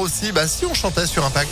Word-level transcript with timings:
aussi. 0.00 0.32
Bah 0.32 0.46
si 0.46 0.64
on 0.66 0.74
chantait 0.74 1.06
sur 1.06 1.24
Impact. 1.24 1.50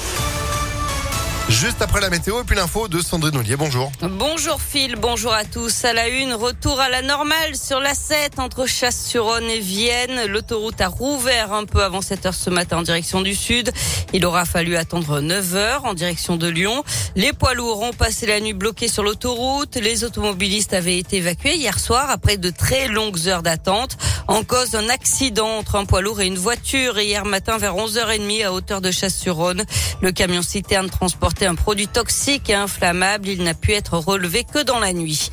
Juste 1.48 1.80
après 1.80 2.00
la 2.00 2.10
météo 2.10 2.40
et 2.40 2.44
puis 2.44 2.56
l'info 2.56 2.88
de 2.88 3.00
Sandrine 3.00 3.36
Ollier. 3.36 3.54
Bonjour. 3.54 3.92
Bonjour 4.02 4.60
Phil, 4.60 4.96
bonjour 4.96 5.32
à 5.32 5.44
tous. 5.44 5.84
À 5.84 5.92
la 5.92 6.08
une, 6.08 6.34
retour 6.34 6.80
à 6.80 6.88
la 6.88 7.02
normale 7.02 7.54
sur 7.54 7.78
la 7.78 7.94
7 7.94 8.40
entre 8.40 8.66
Chasse-sur-Rhône 8.66 9.44
et 9.44 9.60
Vienne. 9.60 10.26
L'autoroute 10.26 10.80
a 10.80 10.88
rouvert 10.88 11.52
un 11.52 11.64
peu 11.64 11.84
avant 11.84 12.02
7 12.02 12.26
heures 12.26 12.34
ce 12.34 12.50
matin 12.50 12.78
en 12.78 12.82
direction 12.82 13.20
du 13.20 13.36
sud. 13.36 13.70
Il 14.12 14.26
aura 14.26 14.44
fallu 14.44 14.76
attendre 14.76 15.20
9 15.20 15.54
heures 15.54 15.84
en 15.84 15.94
direction 15.94 16.36
de 16.36 16.48
Lyon. 16.48 16.82
Les 17.14 17.32
poids 17.32 17.54
lourds 17.54 17.80
ont 17.80 17.92
passé 17.92 18.26
la 18.26 18.40
nuit 18.40 18.52
bloqués 18.52 18.88
sur 18.88 19.04
l'autoroute. 19.04 19.76
Les 19.76 20.02
automobilistes 20.02 20.74
avaient 20.74 20.98
été 20.98 21.18
évacués 21.18 21.54
hier 21.54 21.78
soir 21.78 22.10
après 22.10 22.38
de 22.38 22.50
très 22.50 22.88
longues 22.88 23.28
heures 23.28 23.42
d'attente. 23.42 23.96
En 24.26 24.42
cause 24.42 24.70
d'un 24.70 24.88
accident 24.88 25.58
entre 25.58 25.76
un 25.76 25.84
poids 25.84 26.00
lourd 26.00 26.20
et 26.20 26.26
une 26.26 26.38
voiture 26.38 26.98
hier 26.98 27.24
matin 27.24 27.56
vers 27.56 27.76
11h30 27.76 28.44
à 28.44 28.52
hauteur 28.52 28.80
de 28.80 28.90
Chasse-sur-Rhône. 28.90 29.64
Le 30.02 30.10
camion 30.10 30.42
citerne 30.42 30.90
transportait 31.36 31.46
un 31.46 31.54
produit 31.54 31.88
toxique 31.88 32.50
et 32.50 32.54
inflammable. 32.54 33.28
Il 33.28 33.42
n'a 33.42 33.54
pu 33.54 33.72
être 33.72 33.98
relevé 33.98 34.44
que 34.44 34.62
dans 34.62 34.78
la 34.78 34.92
nuit. 34.92 35.30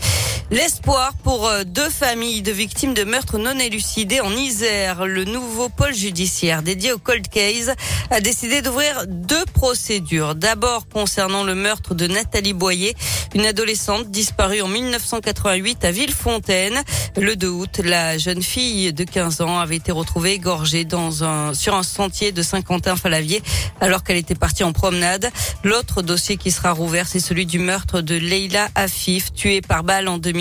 L'espoir 0.51 1.13
pour 1.23 1.47
euh, 1.47 1.63
deux 1.63 1.89
familles 1.89 2.41
de 2.41 2.51
victimes 2.51 2.93
de 2.93 3.03
meurtres 3.03 3.37
non 3.37 3.57
élucidés 3.57 4.19
en 4.19 4.31
Isère. 4.31 5.05
Le 5.05 5.23
nouveau 5.23 5.69
pôle 5.69 5.93
judiciaire 5.95 6.61
dédié 6.61 6.91
au 6.91 6.97
cold 6.97 7.27
case 7.27 7.73
a 8.11 8.19
décidé 8.19 8.61
d'ouvrir 8.61 9.05
deux 9.07 9.45
procédures. 9.53 10.35
D'abord 10.35 10.87
concernant 10.87 11.43
le 11.43 11.55
meurtre 11.55 11.95
de 11.95 12.07
Nathalie 12.07 12.53
Boyer, 12.53 12.95
une 13.33 13.45
adolescente 13.45 14.11
disparue 14.11 14.61
en 14.61 14.67
1988 14.67 15.85
à 15.85 15.91
Villefontaine. 15.91 16.81
Le 17.17 17.35
2 17.35 17.47
août, 17.47 17.81
la 17.83 18.17
jeune 18.17 18.43
fille 18.43 18.91
de 18.93 19.03
15 19.05 19.41
ans 19.41 19.59
avait 19.59 19.77
été 19.77 19.91
retrouvée 19.91 20.33
égorgée 20.33 20.83
dans 20.83 21.53
sur 21.53 21.73
un 21.73 21.83
sentier 21.83 22.31
de 22.31 22.41
Saint-Quentin-Falavier 22.41 23.41
alors 23.79 24.03
qu'elle 24.03 24.17
était 24.17 24.35
partie 24.35 24.63
en 24.63 24.73
promenade. 24.73 25.31
L'autre 25.63 26.01
dossier 26.01 26.37
qui 26.37 26.51
sera 26.51 26.71
rouvert, 26.71 27.07
c'est 27.07 27.19
celui 27.19 27.45
du 27.45 27.59
meurtre 27.59 28.01
de 28.01 28.15
Leila 28.15 28.67
Afif, 28.75 29.31
tuée 29.33 29.61
par 29.61 29.83
balle 29.83 30.07
en 30.07 30.17
2000 30.17 30.32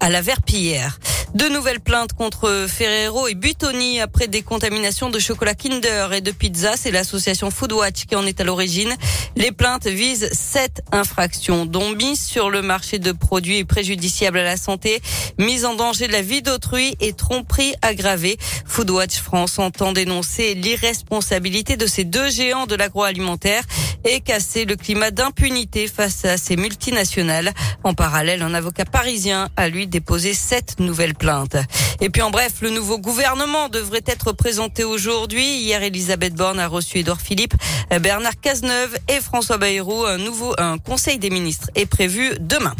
à 0.00 0.10
la 0.10 0.20
Verpillière. 0.20 0.98
De 1.34 1.48
nouvelles 1.48 1.80
plaintes 1.80 2.12
contre 2.12 2.66
Ferrero 2.68 3.26
et 3.26 3.34
Butoni 3.34 4.00
après 4.00 4.26
des 4.26 4.42
contaminations 4.42 5.08
de 5.08 5.18
chocolat 5.18 5.54
Kinder 5.54 6.12
et 6.12 6.20
de 6.20 6.30
pizza. 6.30 6.76
C'est 6.76 6.90
l'association 6.90 7.50
Foodwatch 7.50 8.04
qui 8.04 8.14
en 8.16 8.26
est 8.26 8.38
à 8.42 8.44
l'origine. 8.44 8.94
Les 9.36 9.50
plaintes 9.50 9.86
visent 9.86 10.28
sept 10.32 10.82
infractions, 10.92 11.64
dont 11.64 11.88
mise 11.94 12.22
sur 12.22 12.50
le 12.50 12.60
marché 12.60 12.98
de 12.98 13.12
produits 13.12 13.64
préjudiciables 13.64 14.38
à 14.38 14.42
la 14.42 14.58
santé, 14.58 15.00
mise 15.38 15.64
en 15.64 15.74
danger 15.74 16.06
de 16.06 16.12
la 16.12 16.20
vie 16.20 16.42
d'autrui 16.42 16.96
et 17.00 17.14
tromperie 17.14 17.74
aggravée. 17.80 18.36
Foodwatch 18.66 19.16
France 19.16 19.58
entend 19.58 19.92
dénoncer 19.92 20.52
l'irresponsabilité 20.54 21.78
de 21.78 21.86
ces 21.86 22.04
deux 22.04 22.28
géants 22.28 22.66
de 22.66 22.74
l'agroalimentaire 22.74 23.64
et 24.04 24.20
casser 24.20 24.64
le 24.64 24.76
climat 24.76 25.10
d'impunité 25.10 25.88
face 25.88 26.24
à 26.24 26.36
ces 26.36 26.56
multinationales. 26.56 27.52
En 27.84 27.94
parallèle, 27.94 28.42
un 28.42 28.54
avocat 28.54 28.84
parisien 28.84 29.48
a 29.56 29.68
lui 29.68 29.86
déposé 29.86 30.34
sept 30.34 30.80
nouvelles 30.80 31.14
plaintes. 31.14 31.56
Et 32.00 32.10
puis 32.10 32.22
en 32.22 32.30
bref, 32.30 32.54
le 32.60 32.70
nouveau 32.70 32.98
gouvernement 32.98 33.68
devrait 33.68 34.04
être 34.06 34.32
présenté 34.32 34.84
aujourd'hui. 34.84 35.44
Hier, 35.44 35.82
Elisabeth 35.82 36.34
Borne 36.34 36.58
a 36.60 36.68
reçu 36.68 36.98
Edouard 36.98 37.20
Philippe, 37.20 37.54
Bernard 38.00 38.40
Cazeneuve 38.40 38.96
et 39.08 39.20
François 39.20 39.58
Bayrou. 39.58 40.04
Un 40.04 40.18
nouveau 40.18 40.54
un 40.58 40.78
conseil 40.78 41.18
des 41.18 41.30
ministres 41.30 41.70
est 41.74 41.86
prévu 41.86 42.32
demain. 42.40 42.74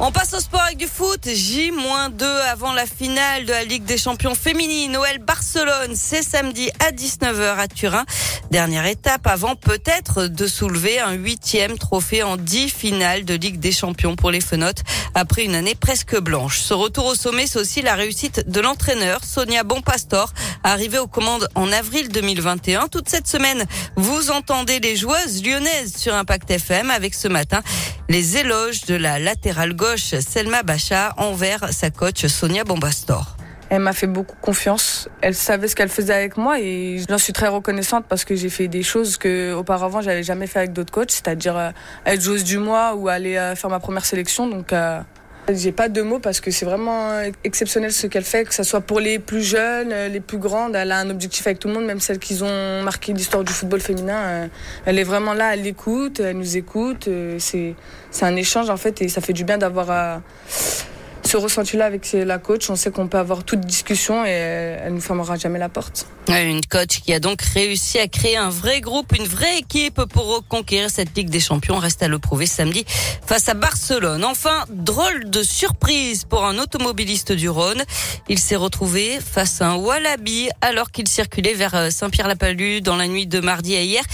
On 0.00 0.10
passe 0.10 0.34
au 0.34 0.40
sport 0.40 0.60
avec 0.60 0.76
du 0.76 0.88
foot. 0.88 1.20
J-2 1.24 2.24
avant 2.50 2.72
la 2.72 2.84
finale 2.84 3.44
de 3.46 3.52
la 3.52 3.62
Ligue 3.62 3.84
des 3.84 3.96
champions 3.96 4.34
féminines. 4.34 4.90
Noël 4.90 5.18
Barcelone, 5.20 5.94
c'est 5.94 6.22
samedi 6.22 6.68
à 6.80 6.90
19h 6.90 7.56
à 7.56 7.68
Turin. 7.68 8.04
Dernière 8.50 8.86
étape 8.86 9.26
avant 9.26 9.54
peut-être 9.54 10.26
de 10.26 10.46
soulever 10.48 10.98
un 10.98 11.12
huitième 11.12 11.78
trophée 11.78 12.24
en 12.24 12.36
dix 12.36 12.68
finales 12.68 13.24
de 13.24 13.34
Ligue 13.34 13.60
des 13.60 13.70
champions 13.70 14.16
pour 14.16 14.32
les 14.32 14.40
Fenotes 14.40 14.82
après 15.14 15.44
une 15.44 15.54
année 15.54 15.76
presque 15.76 16.18
blanche. 16.18 16.58
Ce 16.58 16.74
retour 16.74 17.06
au 17.06 17.14
sommet, 17.14 17.46
c'est 17.46 17.60
aussi 17.60 17.80
la 17.80 17.94
réussite 17.94 18.48
de 18.50 18.60
l'entraîneur 18.60 19.20
Sonia 19.24 19.62
Bonpastor, 19.62 20.32
arrivée 20.64 20.98
aux 20.98 21.06
commandes 21.06 21.48
en 21.54 21.70
avril 21.70 22.08
2021. 22.08 22.88
Toute 22.88 23.08
cette 23.08 23.28
semaine, 23.28 23.64
vous 23.96 24.30
entendez 24.30 24.80
les 24.80 24.96
joueuses 24.96 25.44
lyonnaises 25.44 25.96
sur 25.96 26.14
Impact 26.14 26.50
FM 26.50 26.90
avec 26.90 27.14
ce 27.14 27.28
matin 27.28 27.62
les 28.08 28.36
éloges 28.36 28.84
de 28.86 28.96
la 28.96 29.18
latérale 29.18 29.74
gauche 29.74 30.14
Selma 30.20 30.62
Bacha 30.62 31.14
envers 31.16 31.72
sa 31.72 31.90
coach 31.90 32.26
Sonia 32.26 32.64
Bombastor. 32.64 33.36
Elle 33.70 33.80
m'a 33.80 33.92
fait 33.92 34.06
beaucoup 34.06 34.36
confiance. 34.40 35.08
Elle 35.20 35.34
savait 35.34 35.68
ce 35.68 35.74
qu'elle 35.74 35.88
faisait 35.88 36.14
avec 36.14 36.36
moi 36.36 36.60
et 36.60 37.02
j'en 37.08 37.18
suis 37.18 37.32
très 37.32 37.48
reconnaissante 37.48 38.04
parce 38.08 38.24
que 38.24 38.36
j'ai 38.36 38.50
fait 38.50 38.68
des 38.68 38.82
choses 38.82 39.16
que 39.16 39.52
auparavant 39.54 40.00
j'avais 40.00 40.22
jamais 40.22 40.46
fait 40.46 40.60
avec 40.60 40.72
d'autres 40.72 40.92
coachs, 40.92 41.10
c'est-à-dire 41.10 41.56
euh, 41.56 41.70
être 42.06 42.20
joueuse 42.20 42.44
du 42.44 42.58
mois 42.58 42.94
ou 42.94 43.08
aller 43.08 43.36
euh, 43.36 43.56
faire 43.56 43.70
ma 43.70 43.80
première 43.80 44.04
sélection. 44.04 44.64
Euh, 44.72 45.00
j'ai 45.52 45.72
pas 45.72 45.88
de 45.88 46.00
mots 46.00 46.18
parce 46.18 46.40
que 46.40 46.50
c'est 46.50 46.64
vraiment 46.64 47.20
exceptionnel 47.44 47.92
ce 47.92 48.06
qu'elle 48.06 48.24
fait, 48.24 48.44
que 48.44 48.54
ce 48.54 48.62
soit 48.62 48.80
pour 48.80 49.00
les 49.00 49.18
plus 49.18 49.42
jeunes, 49.42 49.92
les 50.10 50.20
plus 50.20 50.38
grandes. 50.38 50.74
Elle 50.74 50.92
a 50.92 50.98
un 50.98 51.10
objectif 51.10 51.46
avec 51.46 51.58
tout 51.58 51.68
le 51.68 51.74
monde, 51.74 51.84
même 51.84 52.00
celles 52.00 52.18
qui 52.18 52.42
ont 52.42 52.82
marqué 52.82 53.12
l'histoire 53.12 53.44
du 53.44 53.52
football 53.52 53.80
féminin. 53.80 54.48
Elle 54.86 54.98
est 54.98 55.04
vraiment 55.04 55.34
là, 55.34 55.54
elle 55.54 55.66
écoute, 55.66 56.20
elle 56.20 56.38
nous 56.38 56.56
écoute. 56.56 57.08
C'est 57.38 57.74
un 58.22 58.36
échange 58.36 58.70
en 58.70 58.76
fait 58.76 59.02
et 59.02 59.08
ça 59.08 59.20
fait 59.20 59.32
du 59.32 59.44
bien 59.44 59.58
d'avoir 59.58 60.20
ce 61.34 61.38
ressenti-là 61.38 61.86
avec 61.86 62.12
la 62.12 62.38
coach, 62.38 62.70
on 62.70 62.76
sait 62.76 62.92
qu'on 62.92 63.08
peut 63.08 63.18
avoir 63.18 63.42
toute 63.42 63.58
discussion 63.58 64.24
et 64.24 64.28
elle 64.28 64.94
ne 64.94 65.00
fermera 65.00 65.34
jamais 65.34 65.58
la 65.58 65.68
porte. 65.68 66.06
Une 66.28 66.64
coach 66.64 67.00
qui 67.00 67.12
a 67.12 67.18
donc 67.18 67.42
réussi 67.42 67.98
à 67.98 68.06
créer 68.06 68.36
un 68.36 68.50
vrai 68.50 68.80
groupe, 68.80 69.12
une 69.18 69.26
vraie 69.26 69.58
équipe 69.58 70.00
pour 70.04 70.36
reconquérir 70.36 70.90
cette 70.90 71.16
Ligue 71.16 71.30
des 71.30 71.40
Champions. 71.40 71.78
Reste 71.78 72.04
à 72.04 72.08
le 72.08 72.20
prouver 72.20 72.46
samedi 72.46 72.84
face 73.26 73.48
à 73.48 73.54
Barcelone. 73.54 74.24
Enfin, 74.24 74.64
drôle 74.70 75.28
de 75.28 75.42
surprise 75.42 76.24
pour 76.24 76.44
un 76.44 76.56
automobiliste 76.58 77.32
du 77.32 77.48
Rhône. 77.48 77.82
Il 78.28 78.38
s'est 78.38 78.54
retrouvé 78.54 79.18
face 79.20 79.60
à 79.60 79.70
un 79.70 79.74
Wallaby 79.74 80.50
alors 80.60 80.92
qu'il 80.92 81.08
circulait 81.08 81.54
vers 81.54 81.74
euh, 81.74 81.90
Saint-Pierre-la-Palud 81.90 82.84
dans 82.84 82.96
la 82.96 83.08
nuit 83.08 83.26
de 83.26 83.40
mardi 83.40 83.74
à 83.74 83.82
hier. 83.82 84.04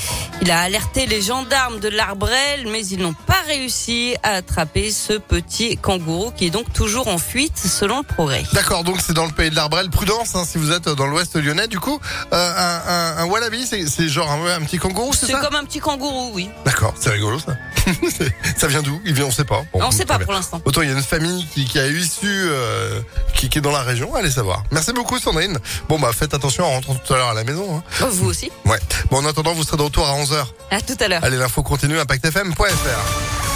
Il 0.43 0.51
a 0.51 0.61
alerté 0.61 1.05
les 1.05 1.21
gendarmes 1.21 1.81
de 1.81 1.89
l'Arbrel, 1.89 2.67
mais 2.71 2.87
ils 2.87 2.99
n'ont 2.99 3.13
pas 3.13 3.43
réussi 3.47 4.17
à 4.23 4.31
attraper 4.37 4.91
ce 4.91 5.13
petit 5.13 5.77
kangourou 5.77 6.31
qui 6.31 6.47
est 6.47 6.51
donc 6.51 6.73
toujours 6.73 7.09
en 7.09 7.19
fuite 7.19 7.59
selon 7.59 7.99
le 7.99 8.05
progrès. 8.05 8.43
D'accord, 8.55 8.83
donc 8.83 9.03
c'est 9.03 9.13
dans 9.13 9.27
le 9.27 9.33
pays 9.33 9.51
de 9.51 9.55
l'Arbrel. 9.55 9.91
Prudence 9.91 10.35
hein, 10.35 10.45
si 10.47 10.57
vous 10.57 10.73
êtes 10.73 10.89
dans 10.89 11.07
l'ouest 11.07 11.37
lyonnais. 11.37 11.69
Du 11.69 11.79
coup, 11.79 12.01
euh, 12.33 12.53
un, 12.57 12.91
un, 12.91 13.19
un, 13.19 13.27
wallaby, 13.27 13.67
c'est 13.67 14.09
genre 14.09 14.31
un, 14.31 14.61
petit 14.63 14.79
kangourou, 14.79 15.13
c'est 15.13 15.27
ça? 15.27 15.39
C'est 15.39 15.47
comme 15.47 15.57
un 15.57 15.65
petit 15.65 15.81
kangourou, 15.81 16.31
oui. 16.33 16.49
D'accord, 16.65 16.95
c'est 16.99 17.11
rigolo 17.11 17.39
ça. 17.39 17.57
ça 18.57 18.67
vient 18.67 18.83
d'où? 18.83 19.01
Il 19.05 19.15
vient, 19.15 19.27
on 19.27 19.31
sait 19.31 19.45
pas. 19.45 19.63
on 19.73 19.83
on 19.83 19.91
sait 19.91 20.05
pas 20.05 20.19
pour 20.19 20.33
l'instant. 20.33 20.61
Autant 20.65 20.83
il 20.83 20.89
y 20.89 20.93
a 20.93 20.97
une 20.97 21.03
famille 21.03 21.47
qui, 21.53 21.65
qui 21.65 21.79
a 21.79 21.87
eu 21.87 21.99
issu, 21.99 22.27
euh, 22.27 23.01
qui, 23.35 23.49
qui, 23.49 23.59
est 23.59 23.63
dans 23.63 23.73
la 23.73 23.83
région, 23.83 24.15
allez 24.15 24.31
savoir. 24.31 24.65
Merci 24.71 24.93
beaucoup 24.93 25.19
Sandrine. 25.19 25.59
Bon 25.89 25.99
bah 25.99 26.11
faites 26.13 26.35
attention 26.35 26.65
en 26.65 26.71
rentrant 26.71 26.95
tout 26.95 27.15
à 27.15 27.17
l'heure 27.17 27.29
à 27.29 27.35
la 27.35 27.45
maison. 27.45 27.79
Hein. 27.79 27.83
Oh, 28.03 28.07
vous 28.11 28.29
aussi 28.29 28.51
Ouais. 28.65 28.79
Bon 29.11 29.19
en 29.19 29.27
attendant, 29.27 29.53
vous 29.53 29.65
serez 29.65 29.77
de 29.77 29.83
retour 29.83 30.07
à 30.09 30.13
11h. 30.13 30.47
À 30.71 30.81
tout 30.81 30.97
à 31.01 31.09
l'heure. 31.09 31.25
Allez, 31.25 31.37
l'info 31.37 31.63
continue, 31.63 31.99
impactfm.fr. 31.99 33.50